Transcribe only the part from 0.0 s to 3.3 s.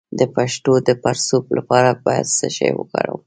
د پښو د پړسوب لپاره باید څه شی وکاروم؟